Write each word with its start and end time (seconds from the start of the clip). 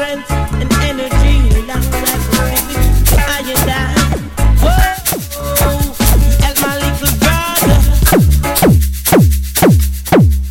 strength 0.00 0.30
and 0.30 0.72
energy. 0.88 1.36
Long 1.68 1.84
life 1.92 2.24
spirit, 2.32 2.64
I 3.18 3.44
and 3.52 3.70
I. 3.70 3.92
Whoa, 4.64 4.96
as 6.48 6.56
my 6.64 6.72
little 6.80 7.12
brother. 7.20 7.78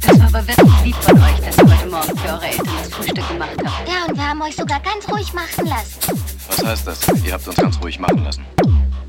Das 0.00 0.18
war 0.18 0.26
aber 0.26 0.42
wirklich 0.48 0.82
lieb 0.84 0.96
von 0.96 1.22
euch, 1.22 1.38
dass 1.38 1.56
ihr 1.58 1.64
heute 1.64 1.88
Morgen 1.88 2.18
für 2.18 2.28
eure 2.28 2.46
Eltern 2.46 2.66
das 2.82 2.92
Frühstück 2.92 3.28
gemacht 3.28 3.56
habt. 3.64 3.88
Ja, 3.88 4.04
und 4.08 4.16
wir 4.16 4.28
haben 4.28 4.42
euch 4.42 4.56
sogar 4.56 4.80
ganz 4.80 5.08
ruhig 5.08 5.32
machen 5.32 5.66
lassen. 5.66 6.20
Was 6.48 6.64
heißt 6.64 6.86
das? 6.88 7.24
Ihr 7.24 7.32
habt 7.32 7.46
uns 7.46 7.56
ganz 7.56 7.80
ruhig 7.80 8.00
machen 8.00 8.24
lassen. 8.24 8.44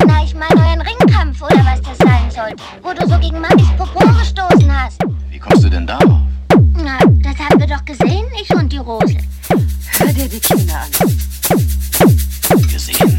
Na, 0.06 0.22
ich 0.22 0.34
meine 0.34 0.54
euren 0.54 0.80
Ringkampf 0.82 1.42
oder 1.42 1.64
was 1.64 1.82
das 1.82 1.98
sein 1.98 2.30
sollte, 2.30 2.62
Gesehen? 12.68 13.17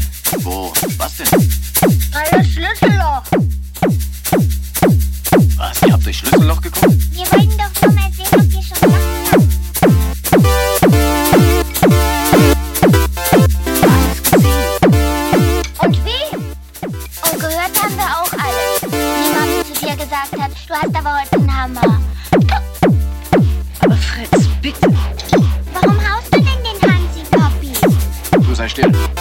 Sei 28.70 28.82
still. 28.82 29.19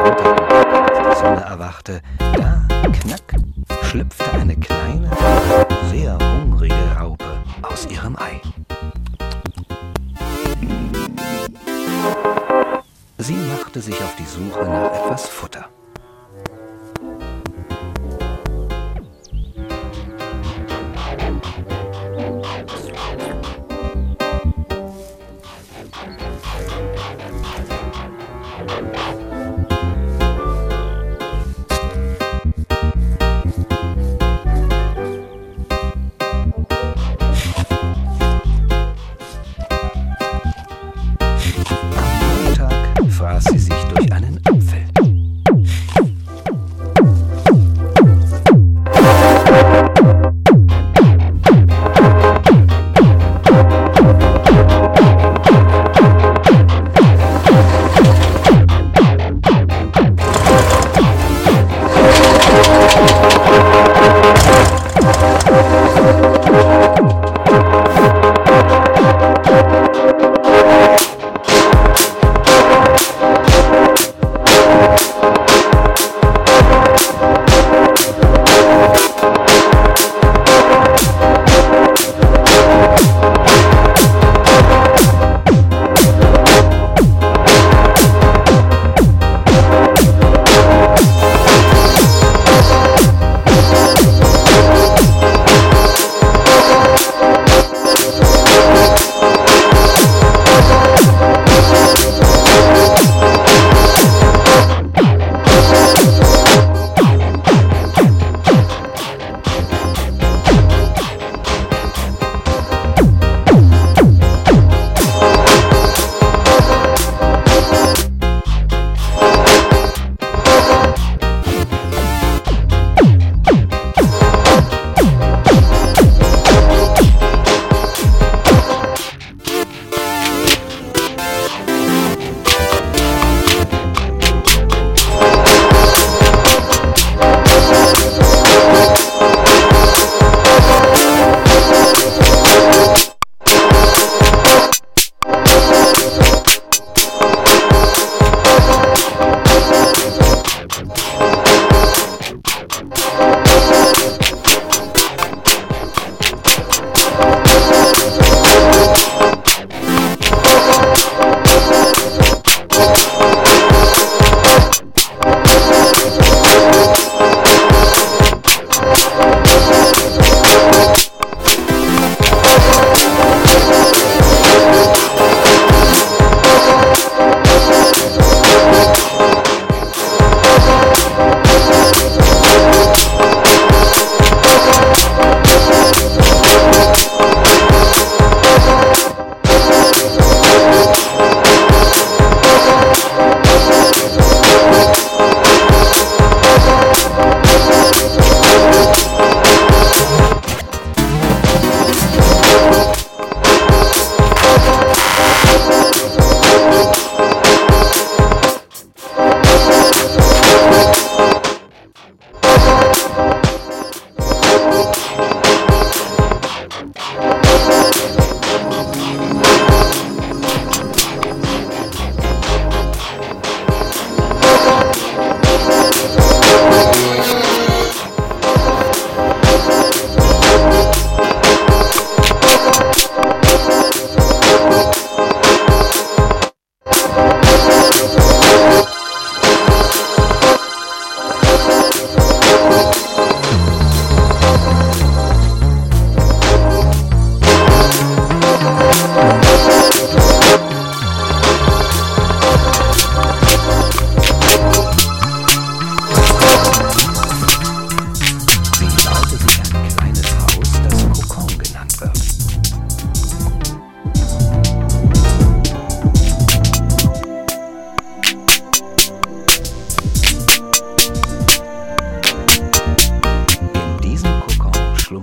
Sonntag, 0.00 0.90
als 0.90 0.98
die 0.98 1.20
Sonne 1.20 1.42
erwachte, 1.42 2.00
da, 2.18 2.66
knack, 3.02 3.34
schlüpfte 3.82 4.32
eine 4.32 4.56
kleine, 4.56 5.10
sehr 5.90 6.16
hungrige 6.18 6.96
Raupe 6.98 7.26
aus 7.60 7.86
ihrem 7.86 8.16
Ei. 8.16 8.40
Sie 13.18 13.34
machte 13.34 13.82
sich 13.82 14.02
auf 14.02 14.16
die 14.16 14.24
Suche 14.24 14.64
nach 14.64 15.04
etwas 15.04 15.28
Futter. 15.28 15.68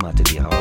Jammerte 0.07 0.23
die 0.23 0.37
Raupe 0.37 0.56